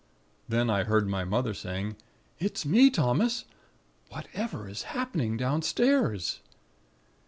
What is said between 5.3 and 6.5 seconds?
downstairs?'